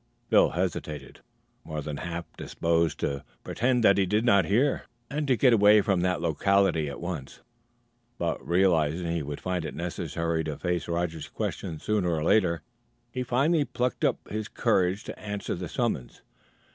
Phil 0.31 0.49
hesitated, 0.49 1.19
more 1.63 1.79
than 1.79 1.97
half 1.97 2.25
disposed 2.35 2.99
to 2.99 3.23
pretend 3.43 3.83
that 3.83 3.99
he 3.99 4.05
did 4.07 4.25
not 4.25 4.45
hear 4.45 4.87
and 5.11 5.27
to 5.27 5.37
get 5.37 5.53
away 5.53 5.79
from 5.79 6.01
that 6.01 6.19
locality 6.21 6.89
at 6.89 6.99
once; 6.99 7.41
but, 8.17 8.43
realizing 8.43 9.11
he 9.11 9.21
would 9.21 9.39
find 9.39 9.63
it 9.63 9.75
necessary 9.75 10.43
to 10.43 10.57
face 10.57 10.87
Roger's 10.87 11.27
questions 11.27 11.83
sooner 11.83 12.09
or 12.09 12.23
later, 12.23 12.63
he 13.11 13.21
finally 13.21 13.63
plucked 13.63 14.03
up 14.03 14.17
courage 14.55 15.03
to 15.03 15.19
answer 15.19 15.53
the 15.53 15.69
summons. 15.69 16.23